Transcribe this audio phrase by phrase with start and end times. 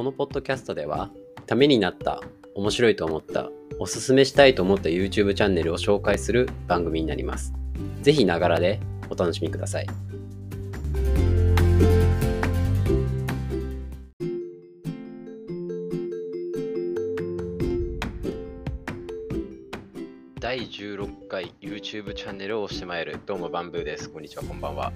[0.00, 1.10] このポッドキャストでは、
[1.44, 2.22] ためになった、
[2.54, 7.52] 面白いと思った、おすすめしたいと思った YouTube チャンネルを紹介する番組になります。
[8.00, 9.86] ぜひながらでお楽しみください。
[20.40, 23.18] 第16回 YouTube チャンネルを押してまいる。
[23.26, 24.08] どうもバンブーです。
[24.08, 24.94] こんにちは、こんばんは。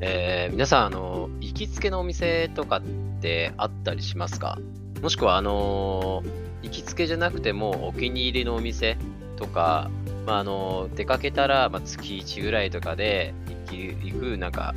[0.00, 2.82] えー、皆さん、あの、行きつけのお店とかっ
[3.20, 4.58] てあったりしますか？
[5.02, 6.22] もしくは、あの
[6.62, 8.96] 行きつけじゃなくてもお気に入りのお店
[9.36, 9.90] とか、
[10.26, 13.34] まあ、あの出かけたら、ま月1ぐらいとかで
[13.70, 14.74] 行く、なんか、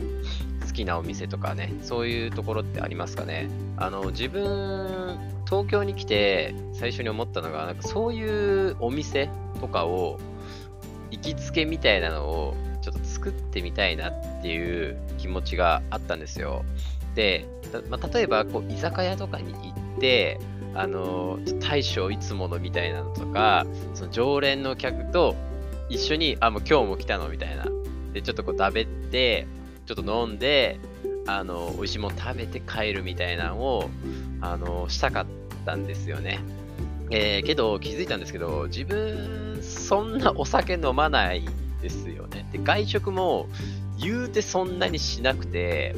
[0.65, 3.47] 好きなお店とかね、そういうところってありますかね？
[3.77, 10.19] あの、自分、東京に来て最初に思ったのが、なんかそういうお店とかを、
[11.11, 16.63] 行きつけみたいなのをちょっと作ってみたいなっていう気持ちがあったんですよ。
[17.15, 17.45] で、
[17.89, 19.59] まあ、例えばこう居酒屋とかに行
[19.97, 20.39] って、
[20.73, 25.35] あの大将いつものみたいなのとか、その常連の客と
[25.89, 27.65] 一緒に、あ、もう今日も来たのみたいな。
[28.13, 29.47] で、ちょっとこう食べて、
[29.85, 30.79] ちょっと飲んで、
[31.27, 33.89] あの、美味しいもの食べて帰るみたいなのを、
[34.41, 35.25] あの、したかっ
[35.65, 36.39] たんですよね。
[37.13, 41.45] えー、けど気づいたんですけど、自分、そんなお酒飲まないん
[41.81, 42.47] ですよね。
[42.53, 43.47] で、外食も
[44.01, 45.95] 言うてそんなにしなくて、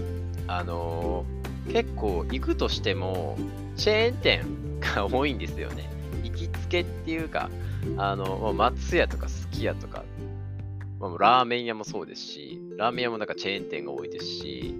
[0.47, 3.37] あのー、結構行くとしても、
[3.77, 5.89] チェーン店が多いんですよね。
[6.23, 7.49] 行きつけっていうか、
[7.97, 10.03] あの、松屋とかすき家とか、
[10.99, 14.75] まあ、ラーメン屋もそうですし、ラーメン屋もなんかチェーン店が多いですし、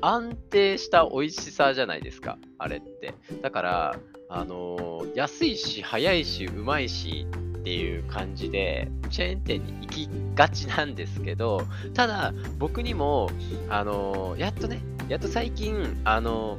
[0.00, 3.14] 安定した美味しさじゃないですか、あれって。
[3.42, 7.26] だから、あのー、安いし、早いし、うまいし
[7.66, 11.64] っていう感じで、チェーン店に行きがちなんですけど、
[11.94, 13.28] ただ、僕にも、
[13.68, 16.58] あの、やっとね、やっと最近、あの、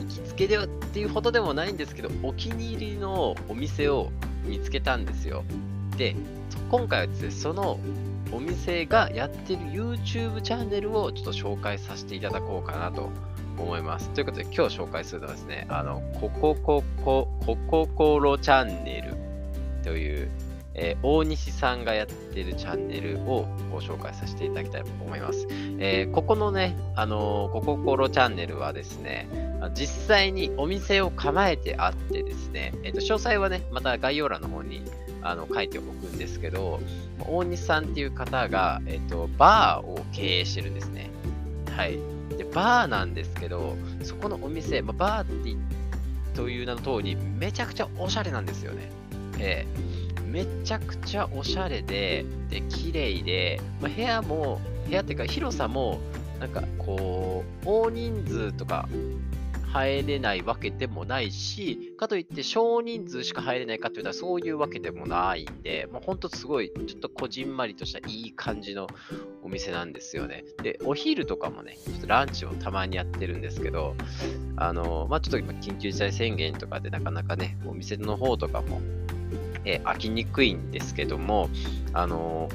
[0.00, 4.10] 行きつけではっていうほどでもないんですけど、お気に入りのお店を
[4.46, 5.44] 見つけたんですよ。
[5.98, 6.16] で、
[6.70, 7.78] 今回はですね、その
[8.32, 13.10] お店がやってる YouTube チャンネルをちょっと紹介させていただこうかなと
[13.58, 14.08] 思います。
[14.14, 19.27] ということで今日紹介するのはですね、あの、ココココ、コココロチャンネル
[19.88, 20.28] という、
[20.74, 25.46] えー、大西さんがやってるチャンネルをご紹介させていただきたいと思います。
[25.78, 29.28] えー、ここのね、あのー、コココロチャンネルはですね、
[29.74, 34.82] 実際にお店を構えてあってですね、えーと、詳細はね、また概要欄の方に
[35.22, 36.80] あの書いておくんですけど、
[37.26, 41.10] 大西さんっていう方が、えーと、バーを経営してるんですね。
[41.74, 41.98] はい。
[42.36, 45.56] で、バーなんですけど、そこのお店、まあ、バーって
[46.38, 48.97] という名の通り、めちゃくちゃおしゃれなんですよね。
[49.38, 56.00] えー、めちゃくちゃおしゃれで、で、綺麗で、まあ、部屋も、部屋っていうか広さも、
[56.40, 58.88] なんかこう、大人数とか
[59.72, 68.86] 入れないわけでもないし、かといって少人数しか入れないかというとそういうわけでもないんで、もうほんとすごい、ちょっとこじんまりとしたいい感じの
[69.42, 70.44] お店なんですよね。
[70.62, 73.94] で、お昼とかもね、ちょっとランチをたまにやってるんですけど、
[74.56, 78.80] あの、まあ、ちょっと今緊急事態宣言とかでなかなかね、お店の方とかも、
[79.68, 81.50] え飽きにくいんですけども、
[81.92, 82.48] あの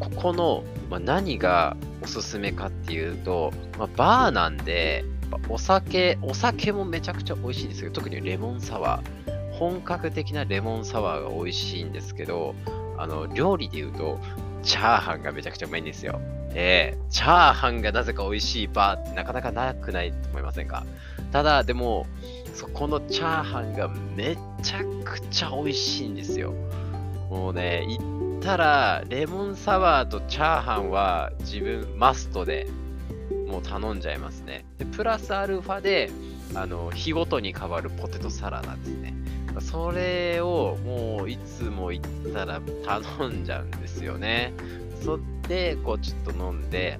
[0.00, 5.04] ここの、まあ、何がおすすめかっていうと、まあ、バーなんで、
[5.48, 9.36] お酒、お酒もめちゃくちゃ美味しいんですけど、特にレモンサワー。
[9.52, 12.54] 本格的なレモンサワーが美味しいんですけど、
[12.98, 14.20] あの、料理で言うと、
[14.62, 16.20] チャーハンがめちゃくちゃうまいんですよ。
[16.58, 20.86] えー、チャーハンがなぜか美味しいバーってなかなかなくないと思いませんか？
[21.30, 22.06] ただ、でも、
[22.54, 26.54] そこのチャーハンがめちゃくちゃ美味しいんですよ。
[27.28, 32.66] もうね、行ったら、レモンサワーとチャーハンは自分マストで
[33.46, 34.64] もう頼んじゃいますね。
[34.78, 36.10] で、プラスアルファで、
[36.54, 39.14] あの、日ごとに変わるポテトサラダですね。
[39.60, 44.52] それをもういつも行ったら頼んじゃうんですよね。
[45.02, 46.98] そってこうちょっと飲んで、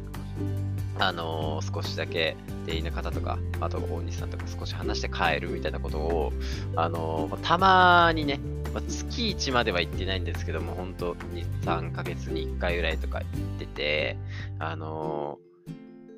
[0.99, 6.33] あのー、少しだけ店員の方とか、あと大西さんとか少し話して帰るみたいなことを、
[6.77, 8.41] あのー、たまにね、
[8.73, 13.29] まあ、月1までは行ってないんですけども、本当に、3ヶ月に1回ぐらいとか行っ
[13.59, 14.17] てて、
[14.59, 15.39] あの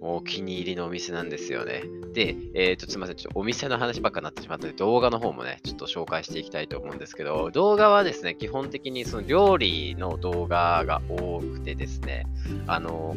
[0.01, 1.83] お気に入りのお店なんですよね。
[2.13, 3.17] で、えっ、ー、と、すみません。
[3.17, 12.27] ちょっとお店の話ばっかになってしまったので、動画の方もね、ちょっと紹介していきたいと思うんですけど、動画はですね、基本的にその料理の動画が多くてですね、
[12.67, 13.17] あの、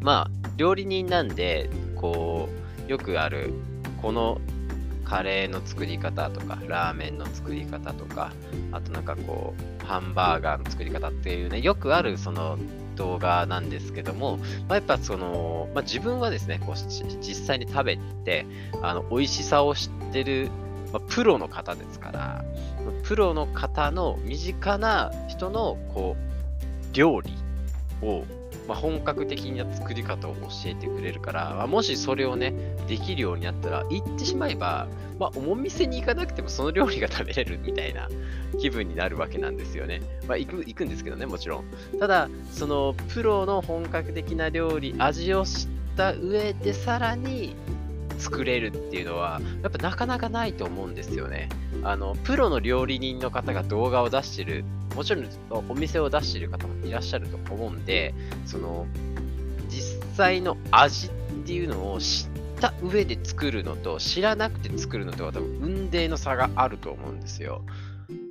[0.00, 2.48] まあ、料理人なんで、こ
[2.86, 3.52] う、よくある、
[4.00, 4.40] この
[5.04, 8.32] カレーの作り方とか、ラーメンの作り方とか、
[8.72, 12.58] あとなんかこう、ハンバーガーの作り方っていうね、よくあるその
[12.96, 18.46] 動画なんですけども、まあ、やっぱその、まあ、自分はですね、こう実際に食べて、
[18.82, 20.50] あの美味しさを知ってる、
[20.92, 22.44] まあ、プロの方ですから、
[23.02, 27.32] プロの方の身近な人のこう料理
[28.02, 28.24] を
[28.66, 32.54] まあ、本格的な作り方を教えてくれるから、まあ、もしそれをね、
[32.88, 34.88] できるようになったら、行ってしまえば、
[35.18, 38.08] まあ、お店に行かなくてもその料理が食べれるみたいな
[38.58, 40.00] 気分になるわけなんですよね。
[40.26, 41.64] まあ、行く、行くんですけどね、もちろん。
[41.98, 47.54] ただ、その、プロの本格的な料理、味を知った上でさらに
[48.18, 51.48] 作れるっていうのは、やっぱなかなかないと思うんですよね。
[51.82, 54.64] あの、プロの料理人の方が動画を出してる
[54.94, 55.26] もちろん
[55.68, 58.14] お店を出してる方もいらっしゃると思うんで、
[58.46, 58.86] その、
[59.68, 61.10] 実際の味っ
[61.44, 62.26] ていうのを知
[62.56, 67.62] った上で作るのと、知らなくて作るのとは多分、運命の差があると思うんですよ。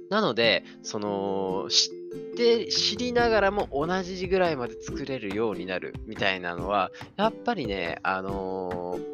[0.10, 9.13] なので、その、知って、知りながらも同じぐらいまで作れるようになるみたいなのは、やっぱりね、あのー、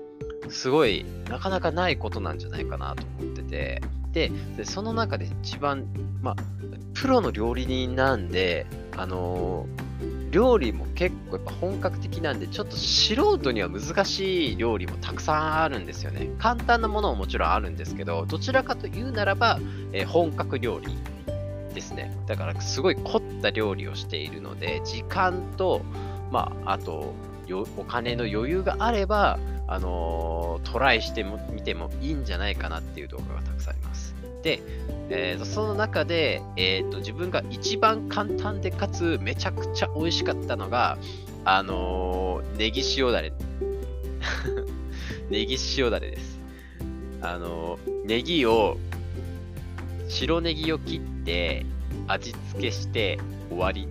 [0.49, 3.81] すごい、なかなかないことなんじゃないかなと思ってて、
[4.11, 4.31] で、
[4.65, 5.85] その中で一番、
[6.21, 6.35] まあ、
[6.93, 8.65] プロの料理人なんで、
[8.97, 16.29] あのー、料理も結構やっぱ本格的なんで、ちょっと素人には難しい料理もたくさんあるんですよね。
[16.39, 19.59] 簡単なものももちろんあるんですけど、どちらかというならば、
[19.93, 20.87] えー、本格料理
[21.73, 22.15] ですね。
[22.27, 25.81] だからすごい凝った料理をしているので、時間と、
[26.31, 27.13] まあ、あと、
[27.53, 34.15] お金の余裕があれば、あのー、トライしてみてもいいんじゃないかなっていう動画がたくさんあります。
[34.41, 34.61] で、
[35.09, 40.97] えーと、その中で、えーと、自分が一番簡単でかつめちゃくちゃ美味しかったのが、
[41.45, 43.33] あのー、ネギ塩だれ。
[45.29, 46.39] ネギ塩だれです。
[47.21, 48.77] あのー、ネギを、
[50.07, 51.65] 白ネギを切って
[52.07, 53.19] 味付けして
[53.49, 53.87] 終わり。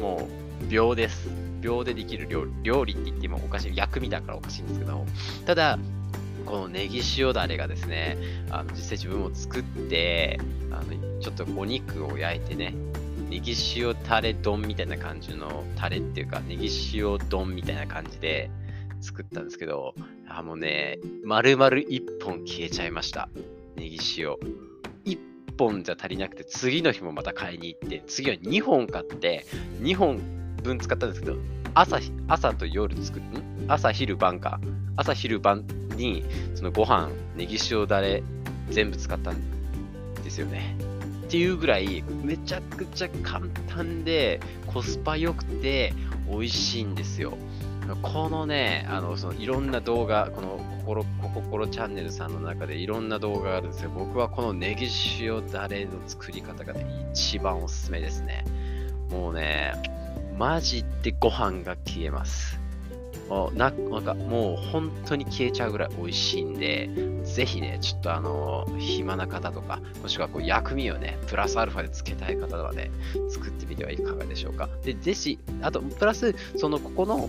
[0.00, 0.28] も
[0.62, 1.37] う秒です。
[1.60, 2.28] 秒でできる
[2.62, 2.94] 料理。
[2.94, 3.76] って言ってもおかしい。
[3.76, 5.04] 薬味だからおかしいんですけど、
[5.46, 5.78] ただ、
[6.46, 8.16] このネギ塩だれがですね、
[8.50, 10.40] あの実際自分も作って、
[10.70, 12.74] あのちょっとお肉を焼いてね、
[13.28, 18.50] ネギ塩タレ丼みたいな感じのタレっていうか、ネギ塩丼みたいな感じで
[19.00, 19.94] 作ったんですけど、
[20.26, 23.28] あもうね、丸々1本消えちゃいました。
[23.76, 24.36] ネギ塩。
[25.04, 25.18] 1
[25.58, 29.44] 本じゃ足りなくて、次の日もまた買いに行って、次は2本買って、
[29.82, 30.20] 2本
[30.68, 31.36] 分使ったんですけど、
[31.74, 31.98] 朝、
[32.28, 33.64] 朝と夜作る、ん？
[33.68, 34.60] 朝昼晩か。
[34.96, 35.64] 朝昼晩
[35.96, 36.24] に、
[36.54, 38.22] そのご飯、ネギ塩だれ
[38.70, 39.36] 全部使ったん
[40.22, 40.76] ですよね。
[41.26, 45.92] っていうぐらい、めちゃくちゃ簡単で、コスパ良くて、
[46.30, 47.36] 美味しいんですよ。
[48.02, 53.90] このね、あの、そのいろんな動画、この心、ここころチャンネルさんの中でいろんな動画があるんですよ。
[53.94, 54.88] 僕はこのネギ
[55.20, 58.44] 塩だれの作り方がね、一番おすすめですね。
[59.10, 59.72] もうね、
[60.38, 62.60] マジでご飯が消えます。
[63.28, 66.88] もうななんかもう本当に消えちゃうぐらい美味しいんで、
[67.24, 72.90] ぜひね、ちょっとあの、暇な方とか、もしくはこう薬味をね、プラスアルファでつけたい方はね、
[73.28, 74.68] 作ってみてはいかがでしょうか。
[74.84, 77.28] で、ぜひ、あと、プラス、その、ここの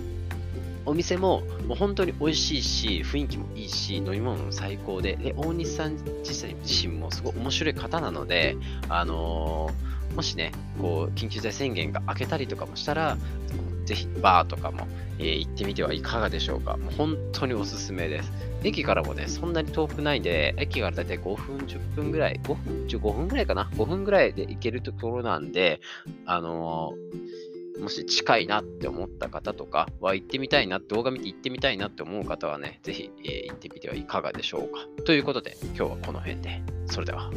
[0.85, 8.55] お店ももう本当に美味しいし、雰囲気もいいし、飲み物も最高で、で大西さん自身もすごい面白い方なので、
[8.87, 13.17] あのー、もしね、こう、緊急事態宣言が明けたりとかもしたら、
[13.85, 14.87] ぜひバーとかも、
[15.17, 16.77] えー、行ってみてはいかがでしょうか。
[16.77, 18.31] もう本当におすすめです。
[18.63, 25.81] 駅からもね、そんなに遠くないんで、駅からだいたい5分、10分ぐらい、5分、15分ぐらいかな ?5 分ぐらいで行けるところなんで、
[26.25, 27.48] あのー、
[27.79, 34.85] もし近いなって思った方とかは行ってみたいな、動画見て行ってみたいなって思う方はね、ぜひ、えー、行ってみてはいかがでしょうか。
[35.05, 36.61] ということで、今日はこの辺で。
[36.87, 37.31] それでは。